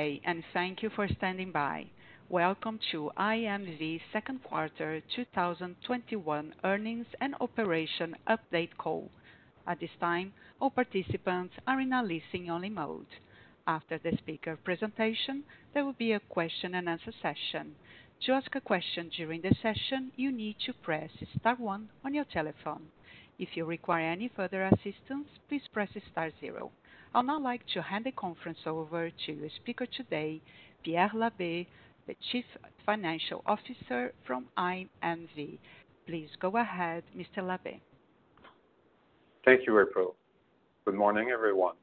[0.00, 1.84] Day, and thank you for standing by.
[2.30, 9.10] Welcome to IMV second quarter 2021 earnings and operation update call.
[9.66, 13.12] At this time, all participants are in a listen-only mode.
[13.66, 15.44] After the speaker presentation,
[15.74, 17.74] there will be a question and answer session.
[18.24, 22.24] To ask a question during the session, you need to press star one on your
[22.32, 22.84] telephone.
[23.38, 26.70] If you require any further assistance, please press star zero.
[27.12, 30.40] I'd now like to hand the conference over to your speaker today,
[30.84, 31.66] Pierre Labbé,
[32.06, 32.44] the Chief
[32.86, 35.58] Financial Officer from IMV.
[36.06, 37.38] Please go ahead, Mr.
[37.38, 37.80] Labbé.
[39.44, 40.14] Thank you, April.
[40.84, 41.74] Good morning, everyone.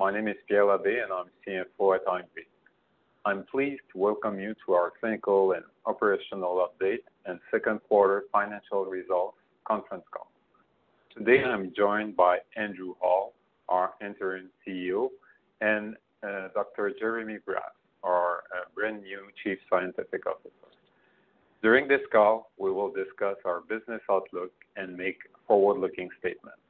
[0.00, 2.46] My name is Pierre Labbé, and I'm CFO at IMV.
[3.24, 8.84] I'm pleased to welcome you to our clinical and operational update and second quarter financial
[8.84, 10.32] results conference call.
[11.16, 13.32] Today, I'm joined by Andrew Hall,
[13.68, 15.08] Uh, our interim CEO,
[15.60, 15.96] and
[16.54, 16.92] Dr.
[16.98, 17.62] Jeremy Graff,
[18.02, 18.42] our
[18.74, 20.50] brand new Chief Scientific Officer.
[21.62, 26.60] During this call, we will discuss our business outlook and make forward-looking statements.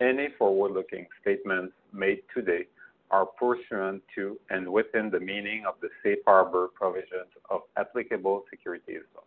[0.00, 2.66] Any forward-looking statements made today
[3.10, 9.02] are pursuant to and within the meaning of the safe harbor provisions of applicable securities
[9.14, 9.22] law.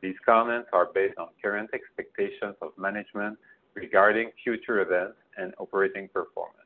[0.00, 3.38] These comments are based on current expectations of management
[3.74, 6.58] regarding future events and operating performance.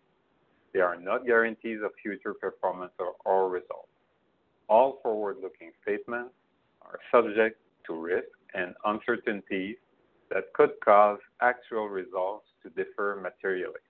[0.72, 2.92] They are not guarantees of future performance
[3.24, 3.88] or results.
[4.68, 6.34] All forward-looking statements
[6.82, 9.76] are subject to risks and uncertainties
[10.30, 13.80] that could cause actual results to differ materially.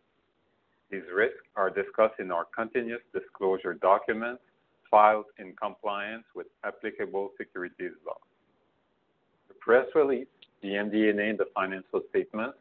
[0.91, 4.43] These risks are discussed in our continuous disclosure documents
[4.91, 8.19] filed in compliance with applicable securities law.
[9.49, 10.29] The press release,
[10.63, 12.59] the MD&A, and the financial statements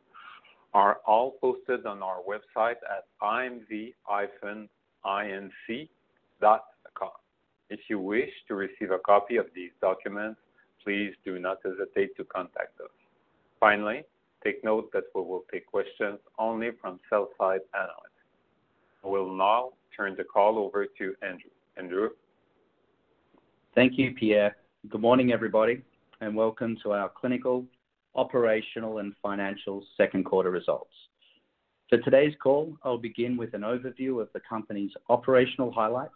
[0.76, 3.94] are all posted on our website at imv-inc.com.
[7.70, 10.42] If you wish to receive a copy of these documents,
[10.84, 12.92] please do not hesitate to contact us.
[13.58, 14.04] Finally,
[14.44, 18.20] take note that we will take questions only from sell-side analysts.
[19.04, 21.52] I will now turn the call over to Andrew.
[21.78, 22.10] Andrew?
[23.74, 24.58] Thank you, Pierre.
[24.90, 25.82] Good morning, everybody,
[26.20, 27.66] and welcome to our clinical,
[28.16, 30.94] operational, and financial second quarter results.
[31.90, 36.16] For today's call, I'll begin with an overview of the company's operational highlights.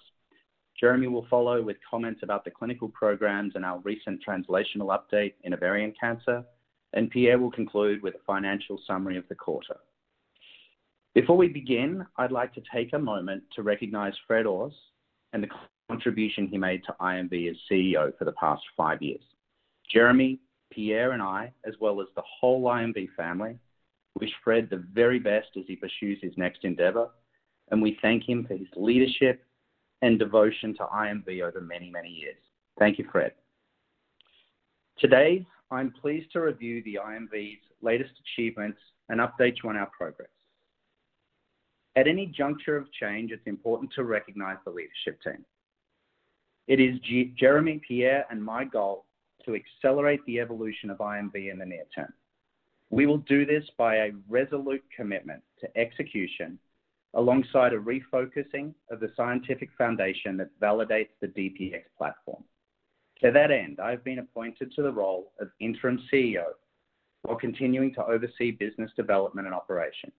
[0.80, 5.54] Jeremy will follow with comments about the clinical programs and our recent translational update in
[5.54, 6.44] ovarian cancer,
[6.94, 9.76] and Pierre will conclude with a financial summary of the quarter.
[11.14, 14.74] Before we begin, I'd like to take a moment to recognize Fred Ors
[15.34, 15.50] and the
[15.90, 19.22] contribution he made to IMV as CEO for the past five years.
[19.92, 20.40] Jeremy,
[20.72, 23.57] Pierre, and I, as well as the whole IMV family,
[24.19, 27.09] wish Fred the very best as he pursues his next endeavor,
[27.72, 29.44] and we thank him for his leadership
[30.02, 32.38] and devotion to IMV over many, many years.
[32.78, 33.34] Thank you, Fred.
[34.97, 40.30] Today, I'm pleased to review the IMV's latest achievements and update you on our progress.
[41.96, 45.46] At any juncture of change, it's important to recognize the leadership team.
[46.68, 47.00] It is
[47.38, 49.06] Jeremy, Pierre, and my goal
[49.50, 52.14] to accelerate the evolution of IMV in the near term.
[52.92, 56.60] We will do this by a resolute commitment to execution
[57.16, 62.44] alongside a refocusing of the scientific foundation that validates the DPX platform.
[63.22, 66.46] To that end, I've been appointed to the role of interim CEO
[67.24, 70.14] while continuing to oversee business development and operations.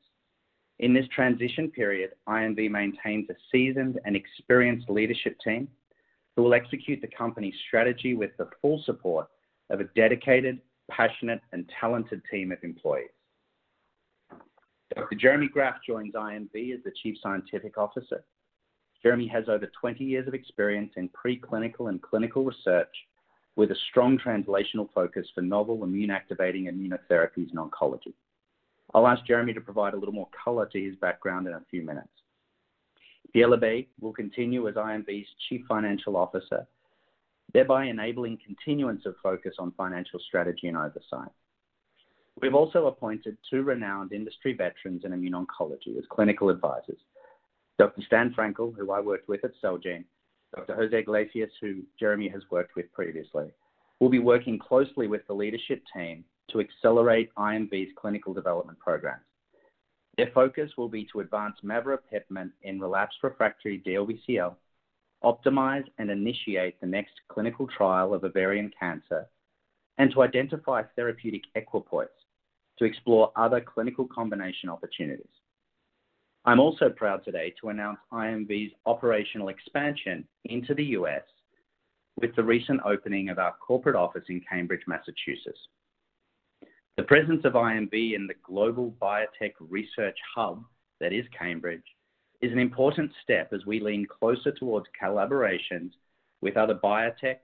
[0.80, 5.68] In this transition period, IMV maintains a seasoned and experienced leadership team
[6.36, 9.28] who will execute the company's strategy with the full support
[9.70, 10.60] of a dedicated,
[10.90, 13.10] passionate, and talented team of employees.
[14.94, 15.14] Dr.
[15.16, 18.24] Jeremy Graff joins IMV as the Chief Scientific Officer.
[19.02, 22.94] Jeremy has over 20 years of experience in preclinical and clinical research
[23.56, 28.14] with a strong translational focus for novel immune-activating immunotherapies in oncology.
[28.92, 31.82] I'll ask Jeremy to provide a little more color to his background in a few
[31.82, 32.08] minutes.
[33.34, 36.66] Labbé will continue as IMV's Chief Financial Officer,
[37.52, 41.30] thereby enabling continuance of focus on financial strategy and oversight.
[42.40, 46.98] We've also appointed two renowned industry veterans in immune oncology as clinical advisors,
[47.78, 48.02] Dr.
[48.02, 50.04] Stan Frankel, who I worked with at Celgene,
[50.54, 50.74] Dr.
[50.74, 53.46] Jose Iglesias, who Jeremy has worked with previously,
[54.00, 59.22] will be working closely with the leadership team to accelerate IMV's clinical development programs.
[60.20, 64.54] Their focus will be to advance maveropepimut in relapsed refractory DLBCL,
[65.24, 69.26] optimize and initiate the next clinical trial of ovarian cancer,
[69.96, 72.08] and to identify therapeutic equipoise
[72.78, 75.24] to explore other clinical combination opportunities.
[76.44, 81.22] I'm also proud today to announce IMV's operational expansion into the U.S.
[82.20, 85.60] with the recent opening of our corporate office in Cambridge, Massachusetts.
[86.96, 90.64] The presence of IMV in the global biotech research hub
[91.00, 91.84] that is Cambridge
[92.40, 95.92] is an important step as we lean closer towards collaborations
[96.40, 97.38] with other biotech,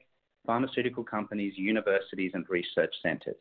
[0.46, 3.36] pharmaceutical companies, universities, and research centers.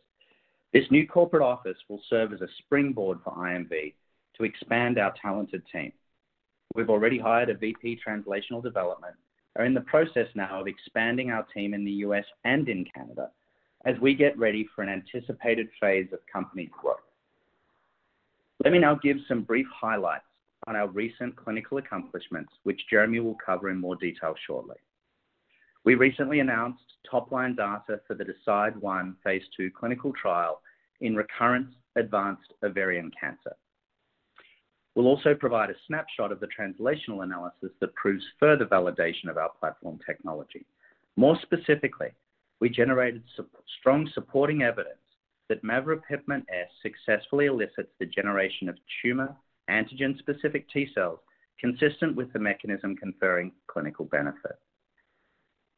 [0.73, 3.93] This new corporate office will serve as a springboard for IMV
[4.37, 5.91] to expand our talented team.
[6.75, 9.15] We've already hired a VP Translational Development,
[9.55, 12.25] are in the process now of expanding our team in the U.S.
[12.43, 13.31] and in Canada
[13.85, 16.97] as we get ready for an anticipated phase of company growth.
[18.63, 20.25] Let me now give some brief highlights
[20.67, 24.77] on our recent clinical accomplishments, which Jeremy will cover in more detail shortly.
[25.83, 30.61] We recently announced top-line data for the DeCidE1 phase II clinical trial
[31.01, 33.55] in recurrent advanced ovarian cancer.
[34.95, 39.51] We'll also provide a snapshot of the translational analysis that proves further validation of our
[39.59, 40.65] platform technology.
[41.17, 42.09] More specifically,
[42.61, 43.23] we generated
[43.79, 44.97] strong supporting evidence
[45.49, 49.35] that maveropepimut-S successfully elicits the generation of tumor
[49.69, 51.19] antigen-specific T cells
[51.59, 54.57] consistent with the mechanism conferring clinical benefit.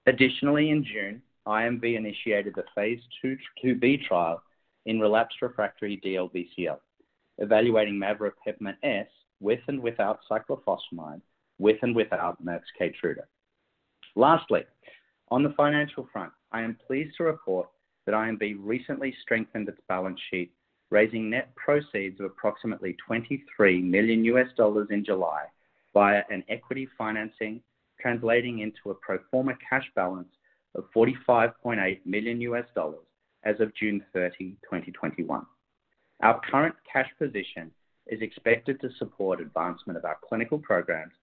[0.05, 4.41] Additionally, in June, IMV initiated the phase II/IIb trial
[4.85, 6.79] in relapsed refractory DLBCL,
[7.37, 9.07] evaluating maveropepimut-S
[9.39, 11.21] with and without cyclophosphamide,
[11.59, 13.23] with and without Merck's Keytruda.
[14.15, 14.63] Lastly,
[15.29, 17.69] on the financial front, I am pleased to report
[18.05, 20.51] that IMV recently strengthened its balance sheet,
[20.89, 24.25] raising net proceeds of approximately $23 million
[24.89, 25.43] in July
[25.93, 27.61] via an equity financing,
[27.99, 30.29] translating into a pro forma cash balance
[30.75, 32.63] of $45.8 million
[33.43, 35.45] as of June 30, 2021.
[36.23, 37.71] Our current cash position
[38.07, 41.13] is expected to support advancement of our clinical programs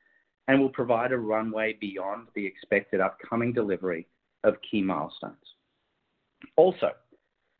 [0.48, 4.06] and will provide a runway beyond the expected upcoming delivery
[4.44, 5.34] of key milestones.
[6.56, 6.90] Also,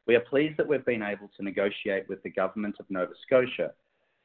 [0.07, 3.73] we are pleased that we've been able to negotiate with the government of Nova Scotia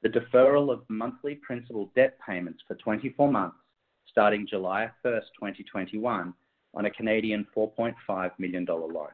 [0.02, 3.58] the deferral of monthly principal debt payments for 24 months,
[4.10, 6.34] starting July 1st, 2021,
[6.74, 9.10] on a Canadian 4.5 million dollar loan.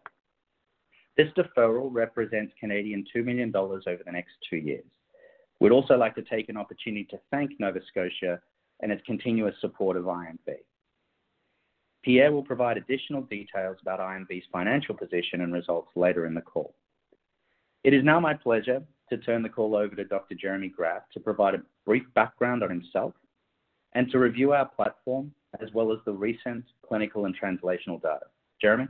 [1.18, 4.86] This deferral represents Canadian 2 million dollars over the next two years.
[5.60, 8.42] We'd also like to take an opportunity to thank Nova Scotia
[8.82, 10.56] and its continuous support of IMV.
[12.06, 16.76] Pierre will provide additional details about IMV's financial position and results later in the call.
[17.84, 20.36] It is now my pleasure to turn the call over to Dr.
[20.36, 23.14] Jeremy Graff to provide a brief background on himself
[23.94, 28.28] and to review our platform, as well as the recent clinical and translational data.
[28.62, 28.88] Jeremy?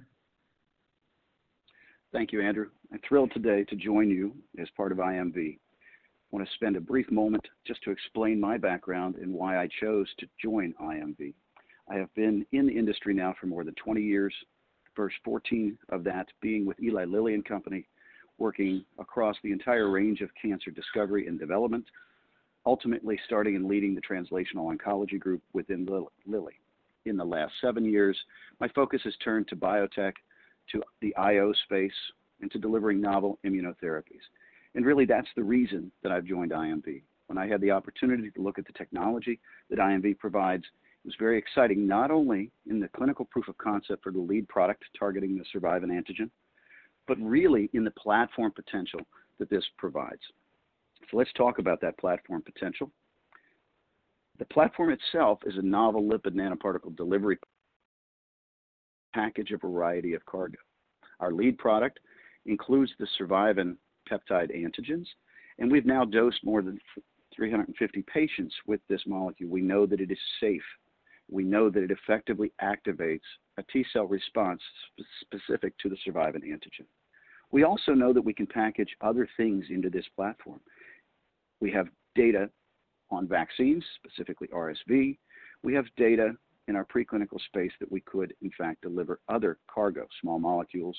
[2.12, 2.68] Thank you, Andrew.
[2.92, 5.54] I'm thrilled today to join you as part of IMV.
[5.56, 5.58] I
[6.32, 10.08] want to spend a brief moment just to explain my background and why I chose
[10.20, 11.34] to join IMV.
[11.90, 14.34] I have been in the industry now for more than 20 years,
[14.96, 17.88] first 14 of that being with Eli Lilly and Company,
[18.38, 21.86] working across the entire range of cancer discovery and development,
[22.66, 25.88] ultimately starting and leading the translational oncology group within
[26.26, 26.54] Lilly.
[27.06, 28.18] In the last seven years,
[28.60, 30.14] my focus has turned to biotech
[30.72, 31.94] to the IO space
[32.42, 34.24] and to delivering novel immunotherapies.
[34.74, 37.04] And really, that's the reason that I've joined IMV.
[37.28, 39.40] When I had the opportunity to look at the technology
[39.70, 40.64] that IMV provides,
[41.06, 44.84] was very exciting, not only in the clinical proof of concept for the lead product
[44.98, 46.30] targeting the survivin antigen,
[47.08, 49.02] but really in the platform potential
[49.40, 50.22] that this provides.
[51.12, 52.92] So let's talk about that platform potential.
[54.40, 57.38] The platform itself is a novel lipid nanoparticle delivery
[59.14, 60.58] package a variety of cargo.
[61.20, 62.00] Our lead product
[62.46, 63.78] includes the survivin
[64.12, 65.06] peptide antigens,
[65.58, 66.80] and we've now dosed more than
[67.36, 69.50] 350 patients with this molecule.
[69.50, 70.62] We know that it is safe.
[71.30, 73.22] We know that it effectively activates
[73.58, 74.62] a T cell response
[75.22, 76.86] specific to the survivin antigen.
[77.52, 80.60] We also know that we can package other things into this platform.
[81.62, 82.50] We have data
[83.12, 85.18] on vaccines, specifically RSV.
[85.64, 86.34] We have data
[86.68, 90.98] in our preclinical space that we could, in fact, deliver other cargo, small molecules,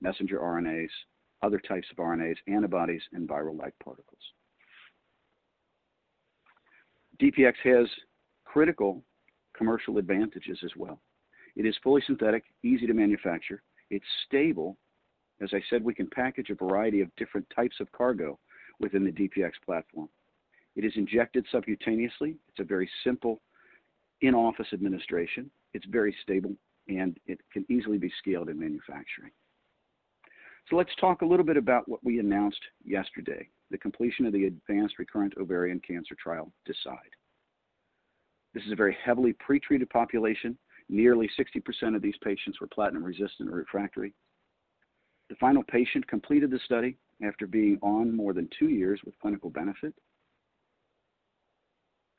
[0.00, 0.90] messenger RNAs,
[1.42, 4.20] other types of RNAs, antibodies, and viral-like particles.
[7.20, 7.88] DPX has
[8.44, 9.02] critical
[9.58, 11.00] commercial advantages as well.
[11.56, 13.62] It is fully synthetic, easy to manufacture.
[13.90, 14.76] It's stable.
[15.42, 18.38] As I said, we can package a variety of different types of cargo
[18.80, 20.08] within the DPX platform.
[20.76, 22.36] It is injected subcutaneously.
[22.48, 23.40] It's a very simple
[24.20, 25.50] in office administration.
[25.74, 26.54] It's very stable
[26.88, 29.32] and it can easily be scaled in manufacturing.
[30.70, 34.46] So let's talk a little bit about what we announced yesterday the completion of the
[34.46, 37.17] Advanced Recurrent Ovarian Cancer Trial DECIDE.
[38.58, 40.58] This is a very heavily pretreated population.
[40.88, 44.12] Nearly 60% of these patients were platinum resistant or refractory.
[45.28, 49.48] The final patient completed the study after being on more than two years with clinical
[49.48, 49.94] benefit.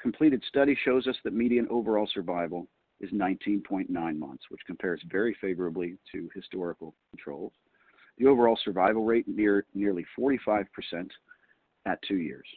[0.01, 2.69] Completed study shows us that median overall survival
[3.01, 7.51] is 19.9 months, which compares very favorably to historical controls.
[8.17, 10.65] The overall survival rate near nearly 45%
[11.85, 12.47] at two years.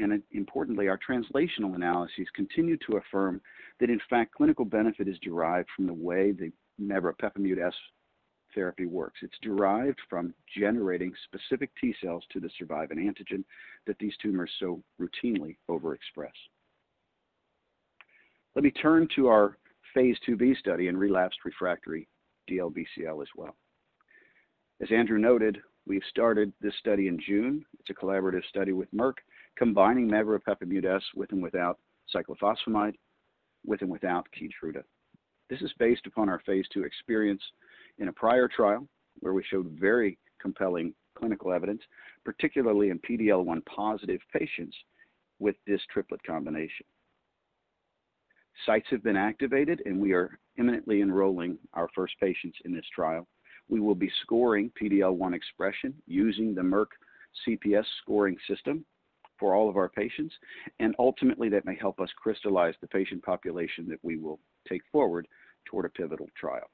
[0.00, 3.40] And importantly, our translational analyses continue to affirm
[3.80, 7.74] that in fact clinical benefit is derived from the way the maveropepimut S
[8.54, 9.20] therapy works.
[9.22, 13.44] It's derived from generating specific T cells to the survivin antigen
[13.86, 16.32] that these tumors so routinely overexpress.
[18.54, 19.58] Let me turn to our
[19.94, 22.08] phase 2b study in relapsed refractory
[22.50, 23.54] DLBCL as well.
[24.80, 27.64] As Andrew noted, we've started this study in June.
[27.78, 29.14] It's a collaborative study with Merck,
[29.56, 31.78] combining maveropepimut S with and without
[32.14, 32.94] cyclophosphamide,
[33.66, 34.82] with and without Keytruda.
[35.48, 37.42] This is based upon our phase 2 experience
[37.98, 38.86] in a prior trial
[39.20, 41.82] where we showed very compelling clinical evidence,
[42.24, 44.76] particularly in PD-L1 positive patients
[45.38, 46.86] with this triplet combination.
[48.66, 53.26] Sites have been activated and we are imminently enrolling our first patients in this trial.
[53.70, 56.88] We will be scoring PD-L1 expression using the Merck
[57.46, 58.84] CPS scoring system
[59.38, 60.34] for all of our patients,
[60.80, 65.26] and ultimately that may help us crystallize the patient population that we will take forward
[65.64, 66.68] toward a pivotal trial.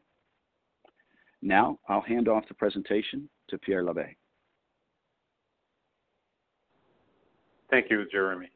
[1.42, 4.16] Now I'll hand off the presentation to Pierre Labbé.
[7.70, 8.48] Thank you, Jeremy.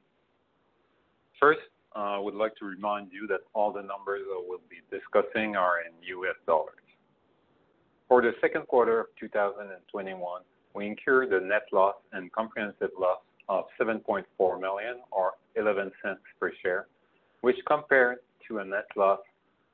[1.39, 1.61] First,
[1.95, 5.57] uh, I would like to remind you that all the numbers that we'll be discussing
[5.57, 6.75] are in US dollars.
[8.11, 10.43] For the second quarter of 2021,
[10.75, 14.25] we incurred a net loss and comprehensive loss of 7.4
[14.61, 15.93] million or $0.11
[16.41, 16.89] per share,
[17.43, 19.21] which compared to a net loss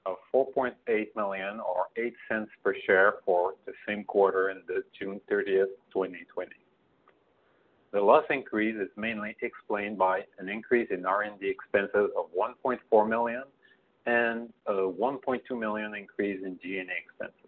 [0.05, 0.75] of 4.8
[1.17, 6.51] million or $0.08 per share for the same quarter in the June 30th, 2020.
[7.93, 13.45] The loss increase is mainly explained by an increase in R&D expenses of 1.4 million
[14.05, 17.46] and a 1.2 million increase in G&A expenses.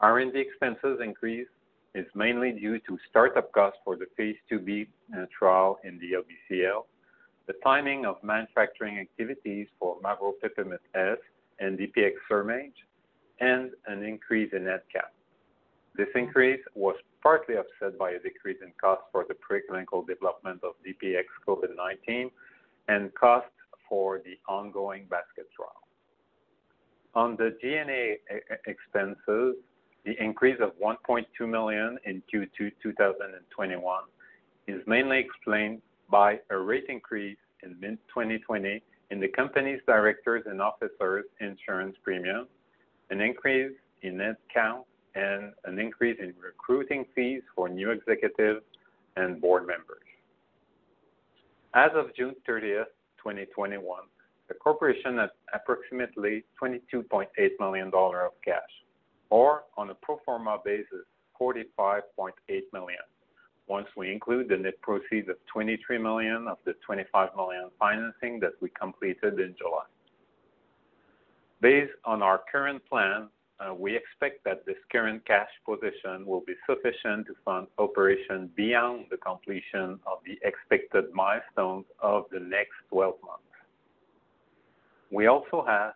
[0.00, 1.48] R&D expenses increase
[1.94, 6.84] is mainly due to startup costs for the phase 2b uh, trial in DLBCL,
[7.46, 11.18] the timing of manufacturing activities for maveropepimut S
[11.58, 12.72] and DPX SurMage,
[13.40, 15.12] and an increase in headcount.
[15.96, 20.74] This increase was partly offset by a decrease in costs for the preclinical development of
[20.86, 22.30] DPX COVID-19
[22.88, 23.50] and costs
[23.88, 25.82] for the ongoing basket trial.
[27.14, 29.56] On the G&A uh, uh, expenses,
[30.04, 34.02] the increase of 1.2 million in Q2 2021
[34.66, 38.80] is mainly explained by a rate increase in mid-2020
[39.10, 42.46] in the company's directors and officers insurance premium,
[43.10, 48.62] an increase in net count, and an increase in recruiting fees for new executives
[49.16, 49.98] and board members.
[51.74, 52.86] As of June 30th,
[53.18, 54.02] 2021,
[54.48, 57.26] the corporation had approximately $22.8
[57.58, 58.62] million of cash,
[59.30, 61.06] or on a pro forma basis,
[61.40, 62.32] 45.8
[62.72, 62.98] million,
[63.66, 68.52] once we include the net proceeds of 23 million of the 25 million financing that
[68.60, 69.84] we completed in July.
[71.60, 73.28] Based on our current plan,
[73.60, 79.04] uh, we expect that this current cash position will be sufficient to fund operations beyond
[79.10, 83.44] the completion of the expected milestones of the next 12 months.
[85.10, 85.92] We also have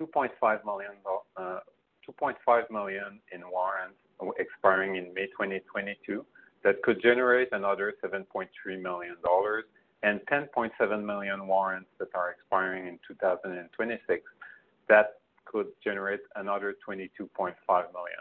[0.00, 0.92] $2.5 million
[1.36, 1.58] uh,
[3.32, 3.96] in warrants
[4.38, 6.24] expiring in May 2022
[6.64, 8.48] that could generate another $7.3
[8.82, 9.16] million
[10.02, 14.22] and $10.7 million warrants that are expiring in 2026
[14.88, 17.28] that could generate another $22.5
[17.68, 18.18] million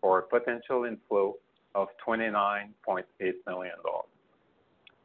[0.00, 1.34] for a potential inflow
[1.74, 3.04] of $29.8
[3.46, 3.74] million.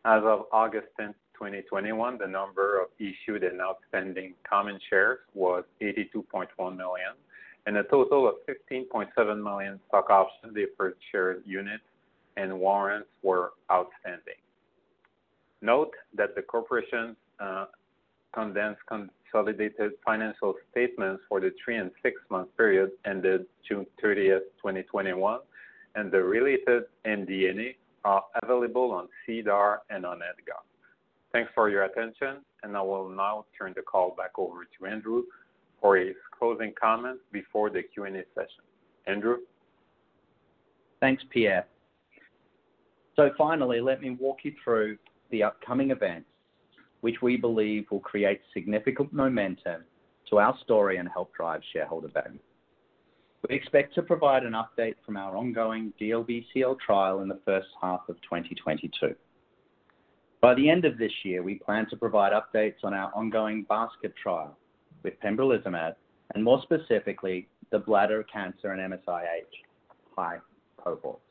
[0.05, 6.48] As of August 10, 2021, the number of issued and outstanding common shares was 82.1
[6.57, 7.13] million,
[7.69, 11.83] and a total of 15.7 million stock option deferred share units
[12.35, 14.41] and warrants were outstanding.
[15.61, 17.65] Note that the corporation uh,
[18.33, 25.39] condensed consolidated financial statements for the three and six-month period ended June 30th, 2021,
[25.93, 30.63] and the related MD&A are available on SEDAR and on EDGAR.
[31.33, 35.21] Thanks for your attention, and I will now turn the call back over to Andrew
[35.81, 38.63] for his closing comments before the Q&A session.
[39.07, 39.38] Andrew?
[41.00, 41.65] Thanks, Pierre.
[43.15, 44.98] So finally, let me walk you through
[45.31, 46.29] the upcoming events
[47.01, 49.83] which we believe will create significant momentum
[50.29, 52.39] to our story and help drive shareholder value.
[53.48, 58.01] We expect to provide an update from our ongoing DLBCL trial in the first half
[58.09, 59.15] of 2022.
[60.41, 64.13] By the end of this year, we plan to provide updates on our ongoing basket
[64.21, 64.57] trial
[65.03, 65.95] with pembrolizumab,
[66.33, 69.45] and more specifically, the bladder cancer and MSI-H
[70.83, 71.21] cohorts.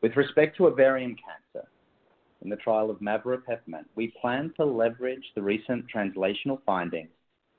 [0.00, 1.68] With respect to ovarian cancer,
[2.42, 7.10] in the trial of maveropepimut-S, we plan to leverage the recent translational findings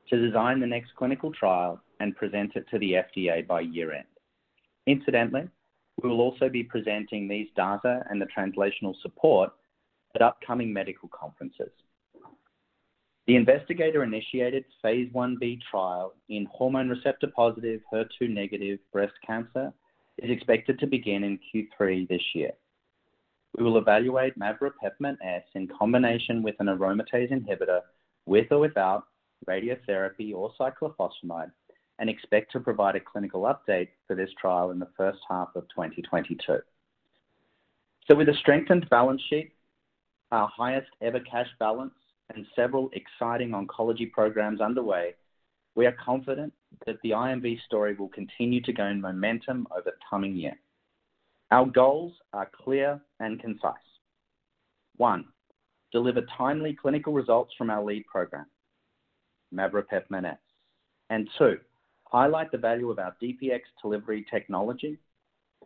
[0.09, 4.03] to design the next clinical trial and present it to the FDA by year-end.
[4.87, 5.47] Incidentally,
[6.01, 9.51] we will also be presenting these data and the translational support
[10.15, 11.71] at upcoming medical conferences.
[13.25, 19.72] The investigator-initiated phase I-B trial in hormone receptor-positive, HER2-negative breast cancer
[20.18, 22.51] is expected to begin in Q3 this year.
[23.58, 27.80] We will evaluate maveropepimut-S in combination with an aromatase inhibitor,
[28.25, 29.06] with or without
[29.48, 31.51] radiotherapy or cyclophosphamide,
[32.00, 35.63] and expect to provide a clinical update for this trial in the first half of
[35.70, 36.58] 2022.
[38.10, 39.53] With a strengthened balance sheet,
[40.32, 41.94] our highest ever cash balance,
[42.34, 45.15] and several exciting oncology programs underway,
[45.75, 46.53] we are confident
[46.86, 50.56] that the IMV story will continue to gain momentum over the coming year.
[51.51, 53.74] Our goals are clear and concise.
[54.98, 55.25] One,
[55.92, 58.46] deliver timely clinical results from our lead program,
[59.53, 60.38] maveropepimut-S.
[61.38, 61.60] Two,
[62.06, 64.98] highlight the value of our DPX delivery technology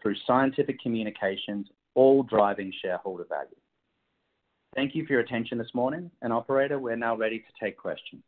[0.02, 3.56] through scientific communications, all driving shareholder value.
[4.76, 6.12] Thank you for your attention this morning.
[6.22, 8.22] And operator, we're now ready to take questions.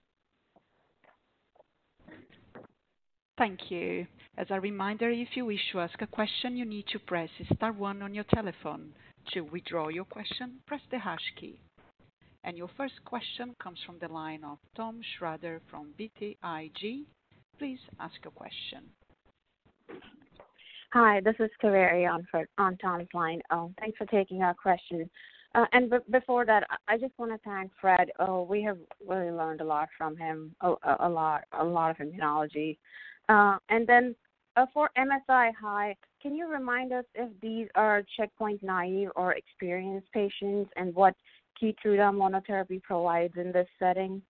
[3.37, 4.05] Thank you.
[4.37, 7.71] As a reminder, if you wish to ask a question, you need to press star
[7.71, 8.91] one on your telephone.
[9.33, 11.59] To withdraw your question, press the hash key.
[12.43, 17.03] And your first question comes from the line of Tom Shrader from BTIG.
[17.57, 18.83] Please ask your question.
[20.93, 22.09] Hi, this is Kaveri
[22.57, 23.41] on Tom's line.
[23.51, 25.09] Oh, thanks for taking our question.
[25.55, 28.11] And before that, I just want to thank Fred.
[28.47, 32.77] We have really learned a lot from him, a lot a lot of immunology.
[33.29, 34.15] Uh, and then
[34.55, 40.11] uh, for MSI high, can you remind us if these are checkpoint naive or experienced
[40.11, 41.15] patients and what
[41.61, 44.21] KEYTRUDA monotherapy provides in this setting?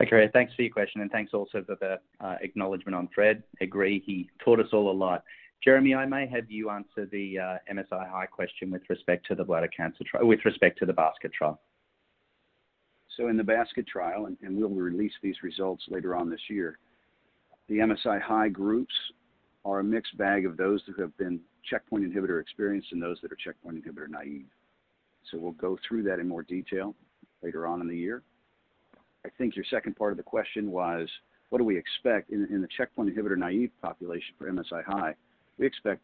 [0.00, 0.28] Okay.
[0.32, 1.98] Thanks for your question, and thanks also for the
[2.40, 3.42] acknowledgement on Fred.
[3.60, 5.24] Agree, he taught us all a lot.
[5.64, 9.68] Jeremy, I may have you answer the uh, MSI-H question with respect to the bladder
[9.68, 11.60] cancer trial, with respect to the basket trial.
[13.16, 16.78] So in the basket trial, and we'll release these results later on this year,
[17.68, 18.94] the MSI-High groups
[19.64, 23.32] are a mixed bag of those who have been checkpoint inhibitor experienced and those that
[23.32, 24.46] are checkpoint inhibitor naive.
[25.30, 26.94] So we'll go through that in more detail
[27.42, 28.22] later on in the year.
[29.26, 31.08] I think your second part of the question was,
[31.50, 35.16] what do we expect in the checkpoint inhibitor naive population for MSI-H?
[35.58, 36.02] We expect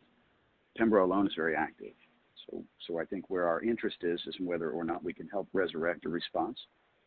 [0.79, 1.93] pembro alone is very active.
[2.47, 5.49] So, so I think where our interest is in whether or not we can help
[5.53, 6.59] resurrect a response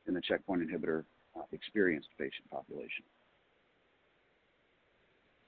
[0.08, 1.04] in the checkpoint inhibitor
[1.38, 3.04] uh, experienced patient population.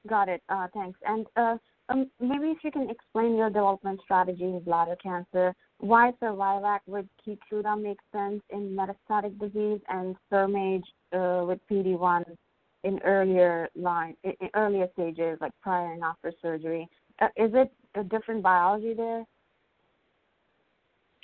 [0.07, 0.41] Got it.
[0.49, 0.99] Uh, thanks.
[1.05, 1.57] And uh,
[1.89, 7.05] um, maybe if you can explain your development strategy in bladder cancer, why Survivac with
[7.25, 10.83] KEYTRUDA makes sense in metastatic disease and SurMage
[11.47, 12.23] with PD-1
[12.83, 16.87] in earlier line in earlier stages, like prior and after surgery.
[17.19, 19.25] Uh, is it a different biology there?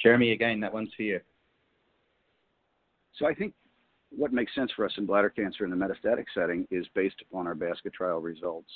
[0.01, 1.19] Jeremy, again, that one's for you.
[3.17, 3.53] So i think
[4.09, 7.47] what makes sense for us in bladder cancer in the metastatic setting is based upon
[7.47, 8.69] our basket trial results.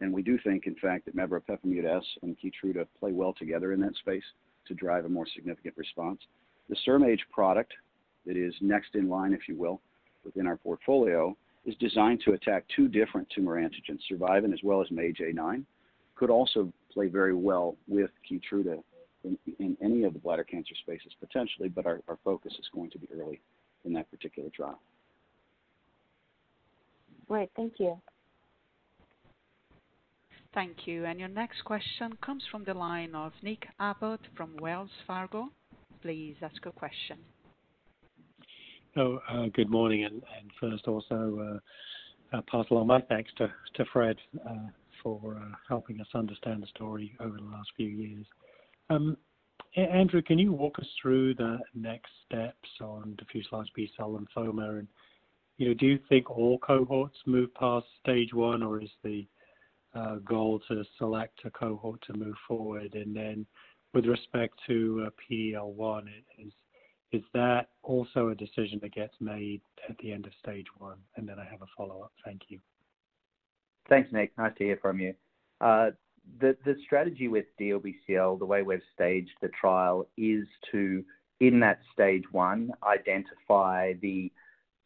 [0.00, 3.94] And we do think, in fact, that maveropepimut-S and KEYTRUDA play well together in that
[3.96, 4.24] space
[4.66, 6.20] to drive a more significant response.
[6.68, 7.72] The SurMage product
[8.26, 9.80] that is next in line, if you will,
[10.24, 14.90] within our portfolio, is designed to attack two different tumor antigens, survivin as well as
[14.90, 15.64] MAGE-A9.
[16.16, 18.82] Could also play very well with KEYTRUDA
[19.24, 23.08] in any of the bladder cancer spaces potentially, but our focus is going to be
[23.14, 23.40] early
[23.84, 24.80] in that particular trial.
[27.28, 27.50] Great.
[27.56, 28.00] Thank you.
[30.54, 31.06] Thank you.
[31.06, 35.48] And Your next question comes from the line of Nick Abbott from Wells Fargo.
[36.02, 37.18] Please ask your question.
[38.94, 41.60] Oh, uh, good morning, and, and first also
[42.34, 44.68] uh, pass along my thanks to, to Fred uh,
[45.02, 48.26] for uh, helping us understand the story over the last few years.
[48.90, 49.16] Um,
[49.76, 54.80] Andrew, can you walk us through the next steps on diffuse large B-cell lymphoma?
[54.80, 54.88] And,
[55.56, 59.26] you know, do you think all cohorts move past stage one, or is the
[59.94, 62.92] uh, goal to select a cohort to move forward?
[62.92, 63.46] And then
[63.94, 66.52] with respect to uh, PD-L1, is
[67.12, 70.98] is that also a decision that gets made at the end of stage one?
[71.16, 72.12] And then I have a follow-up.
[72.24, 72.58] Thank you.
[73.88, 74.32] Thanks, Nick.
[74.38, 75.14] Nice to hear from you.
[75.60, 75.90] Uh,
[76.40, 81.04] the, the strategy with DLBCL, the way we've staged the trial, is to,
[81.40, 84.32] in that stage one, identify the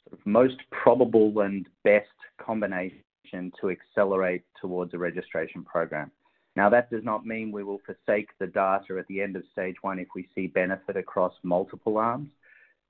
[0.04, 2.06] sort of most probable and best
[2.44, 6.10] combination to accelerate towards a registration program.
[6.57, 9.77] Now, that does not mean we will forsake the data at the end of stage
[9.83, 12.31] one if we see benefit across multiple arms.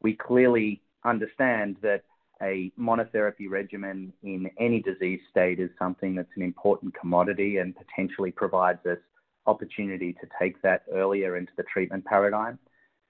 [0.00, 2.04] We clearly understand that
[2.42, 8.30] a monotherapy regimen in any disease state is something that's an important commodity and potentially
[8.30, 8.98] provides us
[9.46, 12.58] opportunity to take that earlier into the treatment paradigm.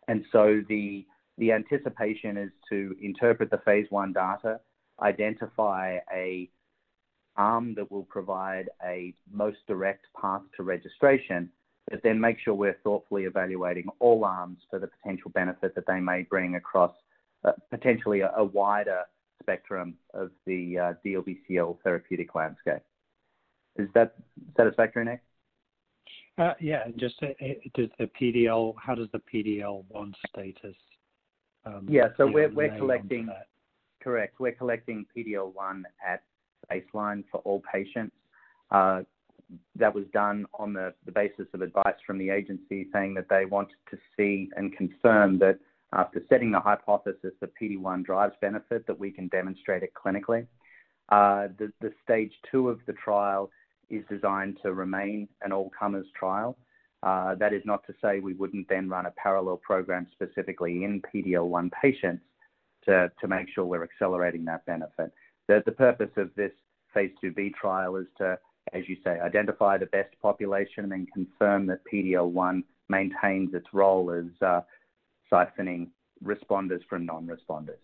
[0.09, 1.05] And so the
[1.39, 4.59] the anticipation is to interpret the phase one data,
[5.03, 6.49] identify a
[7.37, 11.51] arm that will provide a most direct path to registration,
[11.91, 16.01] but then make sure we're thoughtfully evaluating all arms for the potential benefit that they
[16.01, 16.93] may bring across
[17.45, 19.03] uh, potentially a, a wider
[19.41, 22.83] spectrum of the uh, DLBCL therapeutic landscape.
[23.77, 24.15] Is that
[24.57, 25.23] satisfactory, Nick?
[26.39, 30.77] Uh, yeah, just uh, uh does the PDL, how does the PDL1 status?
[31.65, 33.29] Um, yeah, so we're, we're collecting,
[34.03, 36.23] correct, we're collecting PDL1 at
[36.71, 38.15] baseline for all patients.
[38.71, 39.03] Uh,
[39.77, 43.45] that was done on the, the basis of advice from the agency saying that they
[43.45, 45.59] wanted to see and confirm that
[45.93, 50.47] after setting the hypothesis that PD-1 drives benefit, that we can demonstrate it clinically.
[51.11, 53.51] Uh, the, the stage two of the trial
[53.89, 56.57] is designed to remain an all-comers trial.
[57.03, 61.01] Uh, that is not to say we wouldn't then run a parallel program specifically in
[61.03, 62.25] PD-L1 patients
[62.85, 65.13] to, to make sure we're accelerating that benefit.
[65.49, 66.53] The, purpose of this
[66.93, 68.39] phase 2b trial is to,
[68.73, 74.11] as you say, identify the best population and then confirm that PD-L1 maintains its role
[74.11, 74.61] as uh,
[75.31, 75.89] siphoning
[76.25, 77.79] responders from non-responders.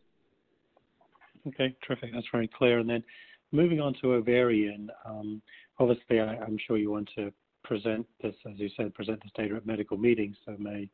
[1.46, 2.12] Okay, terrific.
[2.12, 2.78] That's very clear.
[2.78, 3.02] And then
[3.52, 5.42] moving on to ovarian, um,
[5.78, 7.32] obviously I, am sure you want to
[7.64, 10.88] present this, as you said, present this data at medical meetings, so may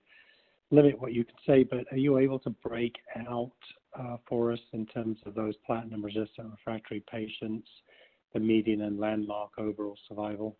[0.70, 2.96] limit what you can say, but are you able to break
[3.28, 3.50] out
[3.98, 7.68] uh, for us in terms of those platinum-resistant refractory patients,
[8.34, 10.56] the median and landmark overall survival?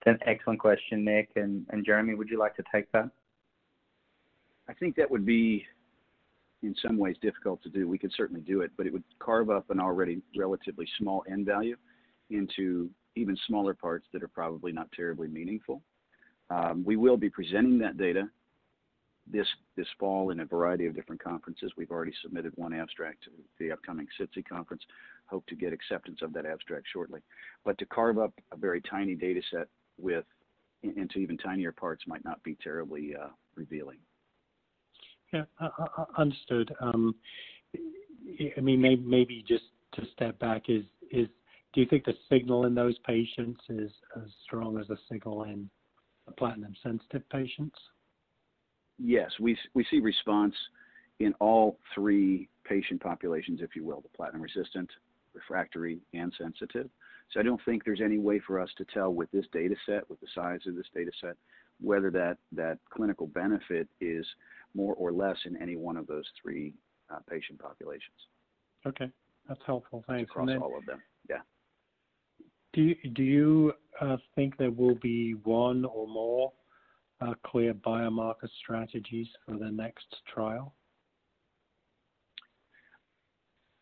[0.00, 1.30] It's an excellent question, Nick.
[1.36, 3.10] And, and Jeremy, would you like to take that?
[4.68, 5.64] I think that would be
[6.62, 7.88] in some ways difficult to do.
[7.88, 11.44] We could certainly do it, but it would carve up an already relatively small n
[11.44, 11.76] value
[12.30, 15.82] into even smaller parts that are probably not terribly meaningful.
[16.50, 18.28] Um, we will be presenting that data
[19.30, 21.72] this this fall in a variety of different conferences.
[21.76, 24.82] We've already submitted one abstract to the upcoming SITC conference.
[25.26, 27.20] Hope to get acceptance of that abstract shortly.
[27.64, 30.24] But to carve up a very tiny data set with
[30.82, 33.98] into even tinier parts might not be terribly uh, revealing.
[35.32, 36.72] Yeah, uh, uh, understood.
[36.80, 37.14] Um,
[38.56, 41.28] I mean, maybe just to step back, is is
[41.72, 45.68] do you think the signal in those patients is as strong as the signal in
[46.26, 47.76] the platinum-sensitive patients?
[48.98, 50.54] Yes, we we see response
[51.20, 54.90] in all three patient populations, if you will, the platinum-resistant,
[55.34, 56.88] refractory, and sensitive.
[57.32, 60.08] So I don't think there's any way for us to tell with this data set,
[60.10, 61.36] with the size of this data set,
[61.80, 64.26] whether that, that clinical benefit is
[64.74, 66.74] more or less in any one of those three
[67.10, 68.18] uh, patient populations.
[68.86, 69.10] Okay,
[69.48, 70.04] that's helpful.
[70.06, 70.30] Thanks.
[70.30, 71.40] Across then, all of them, yeah.
[72.72, 76.52] Do you, do you uh, think there will be one or more
[77.18, 80.74] Uh, clear biomarker strategies for the next trial?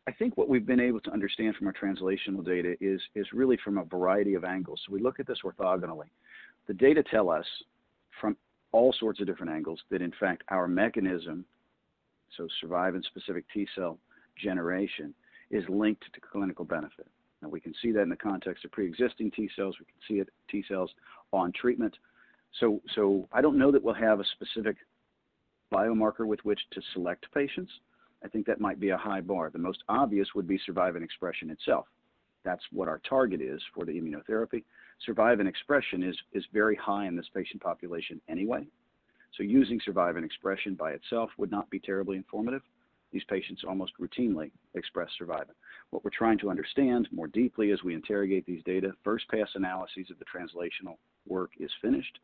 [0.06, 3.58] I think what we've been able to understand from our translational data is, is really
[3.64, 4.80] from a variety of angles.
[4.86, 6.06] So we look at this orthogonally.
[6.68, 7.46] The data tell us
[8.20, 8.36] from
[8.70, 11.44] all sorts of different angles that in fact our mechanism,
[12.36, 13.98] so survivin specific T cell
[14.40, 15.12] generation,
[15.50, 17.08] is linked to clinical benefit.
[17.42, 19.76] Now we can see that in the context of pre-existing T cells.
[19.80, 20.90] We can see it T cells
[21.32, 21.96] on treatment.
[22.60, 24.76] So, so I don't know that we'll have a specific
[25.72, 27.72] biomarker with which to select patients.
[28.24, 29.50] I think that might be a high bar.
[29.50, 31.86] The most obvious would be survivin expression itself.
[32.44, 34.64] That's what our target is for the immunotherapy.
[35.06, 38.66] Survivin expression is, is very high in this patient population anyway.
[39.36, 42.62] So using survivin expression by itself would not be terribly informative.
[43.14, 45.54] these patients almost routinely express survivin.
[45.90, 50.10] What we're trying to understand more deeply as we interrogate these data, first pass analyses
[50.10, 52.18] of the translational work is finished.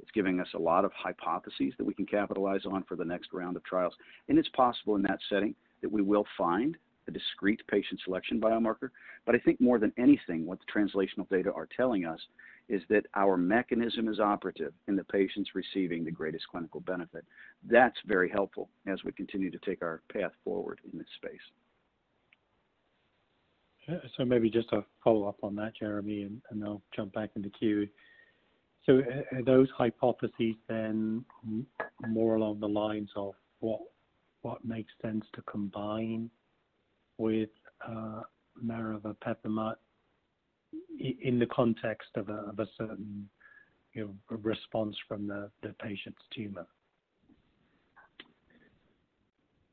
[0.00, 3.32] It's giving us a lot of hypotheses that we can capitalize on for the next
[3.32, 3.94] round of trials.
[4.28, 8.90] And it's possible in that setting that we will find a discrete patient selection biomarker.
[9.26, 12.20] But I think more than anything, what the translational data are telling us
[12.68, 17.24] is that our mechanism is operative in the patients receiving the greatest clinical benefit.
[17.68, 21.40] That's very helpful as we continue to take our path forward in this space.
[24.18, 27.48] So maybe just a follow-up on that, Jeremy, and, and I'll jump back in the
[27.48, 27.88] queue.
[28.88, 31.22] So are those hypotheses then
[32.06, 33.80] more along the lines of what
[34.40, 36.30] what makes sense to combine
[37.18, 37.50] with
[37.86, 38.22] uh,
[41.00, 43.28] in the context of a, of a certain
[43.92, 46.66] you know, response from the, the patient's tumor?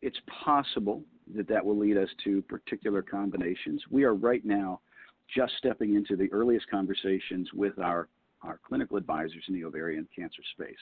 [0.01, 1.03] It's possible
[1.35, 3.81] that that will lead us to particular combinations.
[3.89, 4.81] We are right now
[5.33, 8.09] just stepping into the earliest conversations with our,
[8.45, 10.77] our clinical advisors in the ovarian cancer space.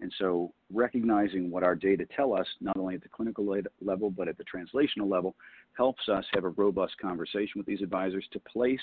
[0.00, 4.28] And so recognizing what our data tell us, not only at the clinical level, but
[4.28, 5.34] at the translational level,
[5.76, 8.80] helps us have a robust conversation with these advisors to place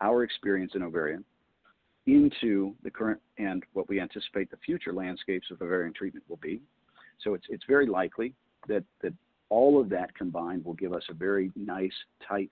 [0.00, 1.24] our experience in ovarian
[2.06, 6.60] into the current and what we anticipate the future landscapes of ovarian treatment will be.
[7.22, 8.34] So it's, it's very likely
[8.68, 9.12] that, that
[9.50, 11.92] all of that combined will give us a very nice,
[12.26, 12.50] tight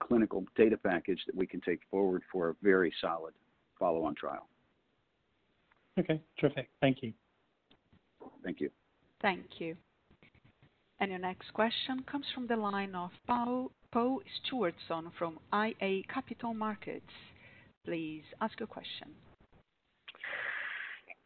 [0.00, 3.32] clinical data package that we can take forward for a very solid
[3.78, 4.48] follow-on trial.
[5.98, 6.68] Okay, terrific.
[6.80, 7.12] Thank you.
[8.44, 8.70] Thank you.
[9.22, 9.76] Thank you.
[11.00, 16.54] And your next question comes from the line of Paul, Paul Stewardson from iA Capital
[16.54, 17.04] Markets.
[17.84, 19.08] Please ask your question.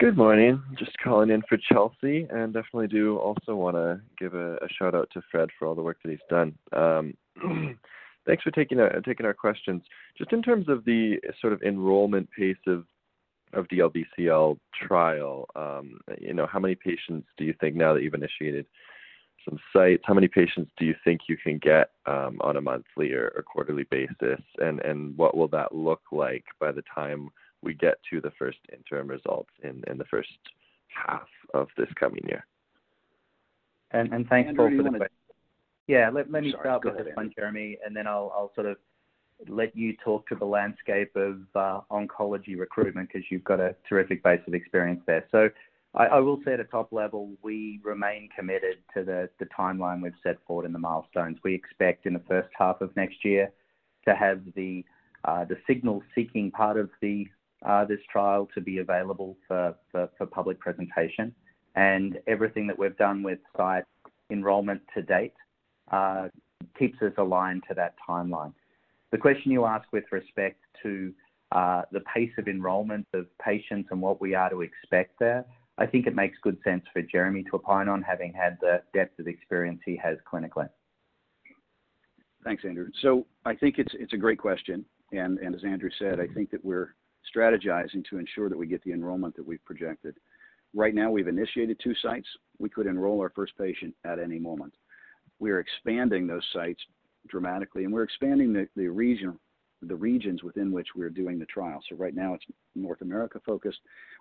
[0.01, 0.63] Good morning.
[0.79, 4.95] Just calling in for Chelsea, and definitely do also want to give a, a, shout
[4.95, 6.57] out to Fred for all the work that he's done.
[8.31, 9.83] Thanks for taking our, taking our questions.
[10.16, 12.85] Just in terms of the sort of enrollment pace of
[13.55, 18.05] of the LBCL trial, um, you know, how many patients do you think now that
[18.05, 18.66] you've initiated
[19.45, 23.12] some sites, how many patients do you think you can get um, on a monthly
[23.12, 27.31] or, or, quarterly basis, and and what will that look like by the time
[27.62, 30.29] we get to the first interim results in in the first
[30.87, 32.47] half of this coming year?
[33.90, 35.20] And and thanks Andrew, Paul for the question.
[35.90, 38.76] Yeah, let, me start with this one, Jeremy, and then I'll I'll sort of
[39.48, 44.22] let you talk to the landscape of uh, oncology recruitment because you've got a terrific
[44.22, 45.26] base of experience there.
[45.33, 45.48] So
[45.92, 50.37] I will say at a top level, we remain committed to the timeline we've set
[50.46, 51.38] forward in the milestones.
[51.42, 53.50] We expect in the first half of next year
[54.07, 54.85] to have the
[55.24, 56.88] uh, signal-seeking part of
[57.66, 59.74] uh, this trial to be available for
[60.31, 61.35] public presentation.
[61.74, 63.83] And everything that we've done with site
[64.31, 65.35] enrollment to date
[65.90, 66.29] Uh,
[66.79, 68.53] keeps us aligned to that timeline.
[69.12, 71.12] The question you ask with respect to
[71.53, 75.44] uh, the pace of enrollment of patients and what we are to expect there,
[75.79, 79.18] I think it makes good sense for Jeremy to opine on, having had the depth
[79.18, 80.68] of experience he has clinically.
[82.44, 82.88] Thanks, Andrew.
[83.03, 86.64] So I think it's it's a great question, and as Andrew said, I think that
[86.64, 86.94] we're
[87.35, 90.16] strategizing to ensure that we get the enrollment that we've projected.
[90.72, 92.29] Right now, we've initiated two sites.
[92.59, 94.72] We could enroll our first patient at any moment.
[95.40, 96.81] We are expanding those sites
[97.29, 99.38] dramatically, and we're expanding the, the region
[99.83, 101.83] the regions within which we're doing the trial.
[101.88, 103.79] So right now it's North America focused.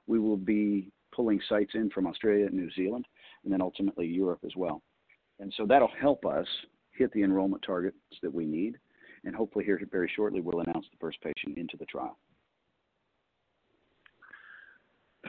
[0.08, 3.06] We will be pulling sites in from Australia and New Zealand,
[3.44, 4.82] and then ultimately Europe as well.
[5.40, 6.48] And so that'll help us
[6.92, 8.78] hit the enrollment targets that we need.
[9.26, 12.18] And hopefully, here very shortly, we'll announce the first patient into the trial.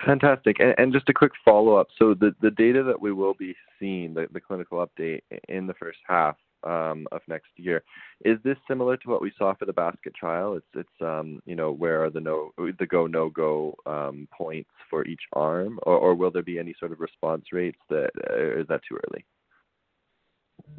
[0.05, 0.61] Fantastic.
[0.61, 1.89] And, and just a quick follow up.
[1.99, 5.75] So, the, the data that we will be seeing, the, the clinical update in the
[5.75, 7.83] first half, um, of next year.
[8.25, 10.55] Is this similar to what we saw for the basket trial?
[10.55, 14.71] It's it's um, you know where are the no the go no go um, points
[14.89, 18.61] for each arm, or, or will there be any sort of response rates that uh,
[18.61, 19.25] is that too early?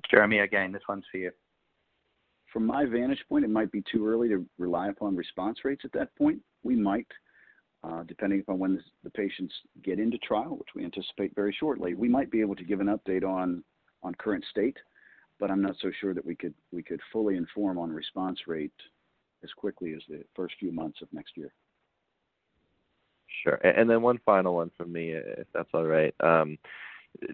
[0.10, 1.32] Jeremy, again, this one's for you.
[2.54, 5.94] From my vantage point, it might be too early to rely upon response rates at
[5.94, 6.40] that point.
[6.64, 7.08] We might,
[7.84, 12.10] uh, depending upon when the patients get into trial, which we anticipate very shortly, we
[12.10, 13.63] might be able to give an update on
[14.04, 14.78] on current state
[15.41, 18.72] but I'm not so sure that we could we could fully inform on response rate
[19.44, 21.52] as quickly as the first few months of next year.
[23.44, 23.56] Sure.
[23.56, 26.13] And then one final one from me, if that's all right.
[26.20, 26.60] Um,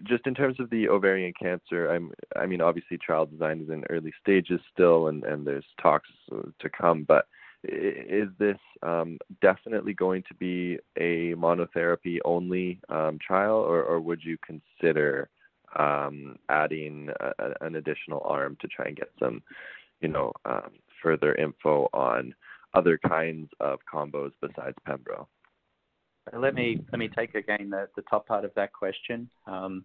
[0.04, 3.84] just in terms of the ovarian cancer, I'm, I mean, obviously trial design is in
[3.90, 7.04] early stages still, and, and there's talks to come.
[7.04, 7.26] But
[7.64, 14.22] is this um, definitely going to be a monotherapy only um, trial, or, or would
[14.22, 15.28] you consider
[15.76, 19.42] um, adding a, an additional arm to try and get some,
[20.00, 20.70] you know, um,
[21.02, 22.34] further info on
[22.74, 25.26] other kinds of combos besides Pembro.
[26.32, 29.84] Let me let me take again the, the top part of that question, um,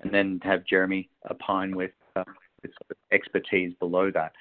[0.00, 2.24] and then have Jeremy opine with, uh,
[2.62, 2.72] with
[3.10, 4.32] expertise below that.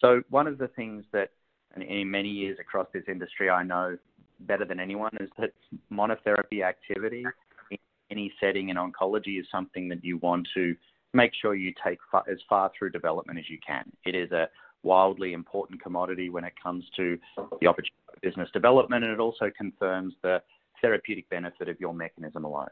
[0.00, 1.30] So one of the things that
[1.76, 3.96] in many years across this industry I know
[4.40, 5.52] better than anyone is that
[5.92, 7.24] monotherapy activity
[7.70, 7.78] in
[8.10, 10.74] any setting in oncology is something that you want to
[11.12, 13.84] make sure you take far, as far through development as you can.
[14.04, 14.48] It is a
[14.82, 17.18] wildly important commodity when it comes to
[17.60, 20.42] the opportunity for business development, and it also confirms the
[20.80, 22.68] therapeutic benefit of your mechanism alone.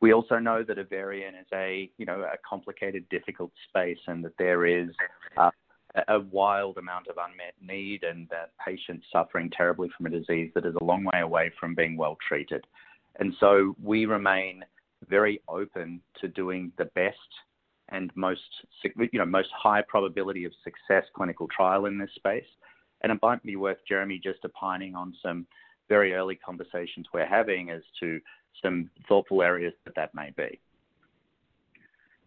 [0.00, 4.36] We also know that ovarian is a you know a complicated, difficult space, and that
[4.38, 4.88] there is
[5.36, 5.50] uh,
[6.08, 10.66] a wild amount of unmet need, and that patients suffering terribly from a disease that
[10.66, 12.64] is a long way away from being well treated.
[13.18, 14.64] And so we remain
[15.08, 17.16] very open to doing the best
[17.88, 18.40] and most
[18.84, 22.44] you know most high probability of success clinical trial in this space.
[23.02, 25.46] And it might be worth Jeremy just opining on some
[25.88, 28.20] very early conversations we're having as to
[28.62, 30.60] some thoughtful areas that that may be.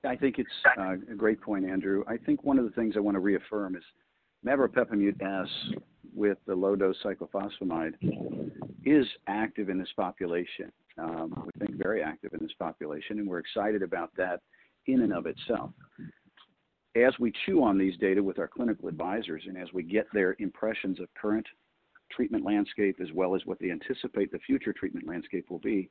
[0.05, 2.03] I think it's uh, a great point, Andrew.
[2.07, 3.83] I think one of the things I want to reaffirm is
[4.45, 5.49] maveropepimut S
[6.13, 7.93] with the low dose cyclophosphamide
[8.85, 10.71] is active in this population.
[10.97, 14.41] Um, we think very active in this population, and we're excited about that
[14.87, 15.71] in and of itself.
[16.95, 20.35] As we chew on these data with our clinical advisors and as we get their
[20.37, 21.47] impressions of current
[22.11, 25.89] treatment landscape as well as what they anticipate the future treatment landscape will be,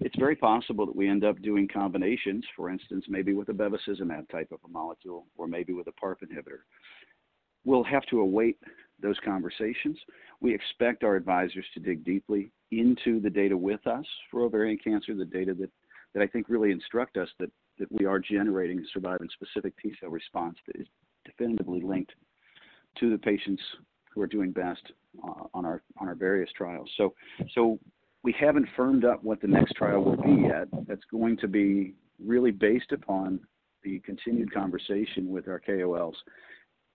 [0.00, 4.28] it's very possible that we end up doing combinations, for instance, maybe with a bevacizumab
[4.30, 6.62] type of a molecule or maybe with a PARP inhibitor.
[7.64, 8.58] We'll have to await
[9.00, 9.98] those conversations.
[10.40, 15.14] We expect our advisors to dig deeply into the data with us for ovarian cancer,
[15.14, 15.70] the data that,
[16.14, 19.92] that I think really instruct us that that we are generating a survivin specific T
[20.00, 20.86] cell response that is
[21.24, 22.12] definitively linked
[23.00, 23.62] to the patients
[24.12, 24.92] who are doing best
[25.26, 26.88] uh, on our on our various trials.
[26.96, 27.14] So
[27.54, 27.78] so
[28.24, 30.66] we haven't firmed up what the next trial will be yet.
[30.88, 33.38] That's going to be really based upon
[33.84, 36.14] the continued conversation with our KOLs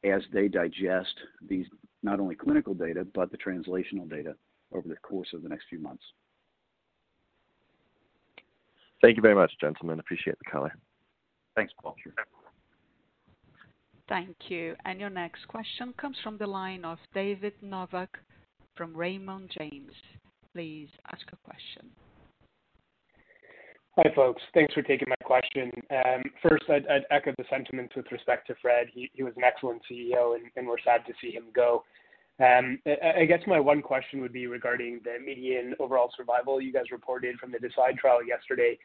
[0.03, 1.13] as they digest
[1.47, 1.67] these
[2.01, 4.35] not only clinical data but the translational data
[4.73, 6.03] over the course of the next few months.
[9.01, 9.99] Thank you very much, gentlemen.
[9.99, 10.73] Appreciate the color.
[11.55, 11.95] Thanks, Paul.
[14.07, 14.75] Thank you.
[14.85, 18.17] And Your next question comes from the line of David Novak
[18.75, 19.91] from Raymond James.
[20.53, 21.89] Please ask a question.
[23.97, 24.41] Hi, folks.
[24.53, 25.71] Thanks for taking my question.
[25.91, 28.87] Um, first, I'd echo the sentiments with respect to Fred.
[28.93, 31.83] He was an excellent CEO, and we're sad to see him go.
[32.39, 32.79] Um,
[33.17, 37.37] I guess my one question would be regarding the median overall survival you guys reported
[37.37, 38.77] from the DeCidE trial yesterday.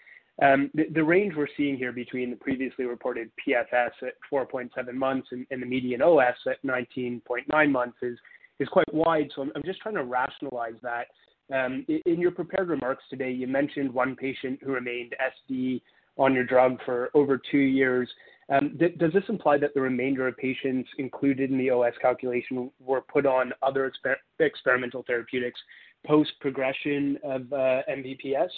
[0.42, 5.62] Um, the range we're seeing here between the previously reported PFS at 4.7 months and
[5.62, 9.30] the median OS at 19.9 months is quite wide.
[9.36, 11.06] So I'm just trying to rationalize that.
[11.52, 15.14] Um, in your prepared remarks today, you mentioned one patient who remained
[15.50, 15.82] SD
[16.16, 18.08] on your drug for over two years.
[18.48, 23.00] Um, does this imply that the remainder of patients included in the OS calculation were
[23.00, 23.90] put on other
[24.38, 25.58] experimental therapeutics
[26.06, 28.50] post-progression of uh, MVP-S?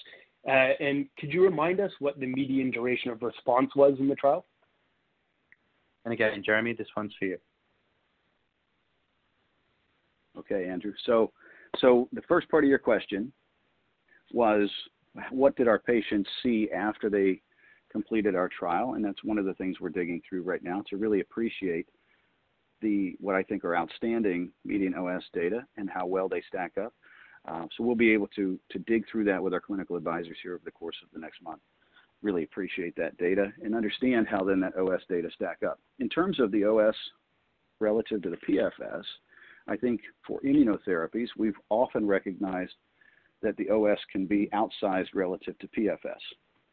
[0.47, 4.15] Uh, and could you remind us what the median duration of response was in the
[4.15, 4.45] trial?
[6.05, 7.39] And again, Jeremy, this one's for you.
[10.39, 10.93] Okay, Andrew.
[11.05, 11.33] So,
[11.81, 13.33] so the first part of your question
[14.33, 14.71] was,
[15.31, 17.41] what did our patients see after they
[17.91, 20.97] completed our trial, and that's one of the things we're digging through right now to
[20.97, 21.87] really appreciate
[22.83, 26.93] the what I think are outstanding median OS data and how well they stack up.
[27.49, 30.55] Uh, so we'll be able to to dig through that with our clinical advisors here
[30.55, 31.63] over the course of the next month.
[32.23, 35.79] Really appreciate that data and understand how then that OS data stack up.
[35.99, 36.95] In terms of the OS
[37.81, 39.05] relative to the PFS,
[39.69, 42.75] I think for immunotherapies, we've often recognized
[43.43, 46.21] that the OS can be outsized relative to PFS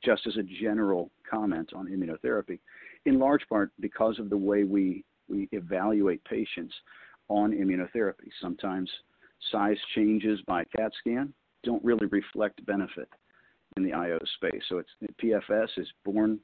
[0.04, 2.60] just as a general comment on immunotherapy,
[3.06, 6.74] in large part because of the way we, we evaluate patients
[7.30, 8.30] on immunotherapy.
[8.42, 8.90] Sometimes
[9.52, 11.34] size changes by CAT scan
[11.64, 13.08] don't really reflect benefit
[13.78, 14.62] in the IO space.
[14.68, 14.90] So it's
[15.22, 16.40] PFS is born,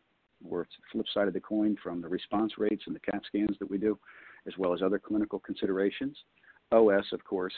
[0.49, 3.21] or it's the flip side of the coin from the response rates and the CAT
[3.27, 3.99] scans that we do,
[4.47, 6.17] as well as other clinical considerations.
[6.71, 7.53] OS, of course,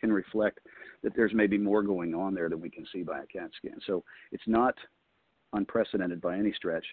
[0.00, 0.60] can reflect
[1.02, 3.78] that there's maybe more going on there than we can see by a CAT scan.
[3.86, 4.74] So it's not
[5.52, 6.84] unprecedented by any stretch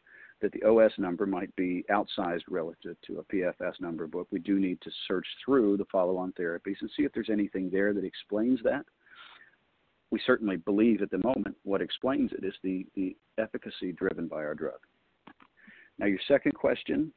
[0.41, 4.60] that the OS number might be outsized relative to a PFS number, but we do
[4.60, 8.60] need to search through the follow-on therapies and see if there's anything there that explains
[8.64, 8.86] that.
[10.12, 14.38] We certainly believe at the moment what explains it is the, the efficacy driven by
[14.38, 14.80] our drug.
[15.99, 17.12] Now, your second question.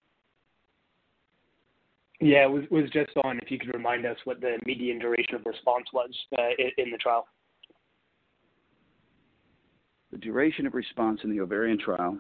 [2.23, 5.43] Yeah, was was just on if you could remind us what the median duration of
[5.45, 7.27] response was uh, in, in the trial.
[10.13, 12.17] The duration of response in the ovarian trial.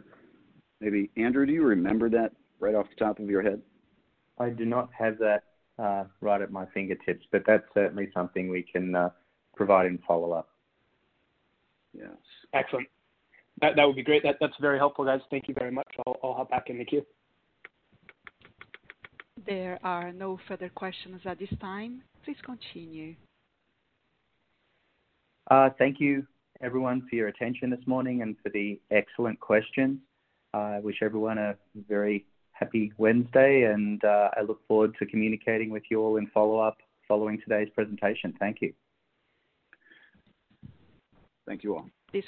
[0.81, 3.63] Maybe Andrew, do you remember that right off the top of your head?
[4.41, 5.45] I do not have that
[5.79, 9.11] uh, right at my fingertips, but that's certainly something we can uh,
[9.55, 10.49] provide in follow up.
[11.97, 12.09] Yes.
[12.55, 12.89] Excellent.
[13.61, 14.25] That that would be great.
[14.25, 15.21] That that's very helpful, guys.
[15.31, 15.87] Thank you very much.
[16.05, 17.07] I'll I'll hop back in the queue.
[19.47, 22.03] There are no further questions at this time.
[22.25, 23.15] Please continue.
[25.51, 26.27] Uh, thank you,
[26.63, 29.99] everyone, for your attention this morning and for the excellent questions.
[30.55, 31.57] I wish everyone a
[31.89, 36.59] very happy Wednesday, and uh, I look forward to communicating with you all in follow
[36.59, 36.79] up
[37.09, 38.35] following today's presentation.
[38.39, 38.73] Thank you.
[41.47, 41.87] Thank you all.
[42.13, 42.25] This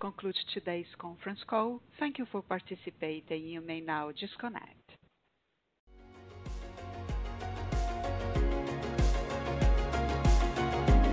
[0.00, 1.80] concludes today's conference call.
[2.00, 3.44] Thank you for participating.
[3.44, 4.83] You may now disconnect.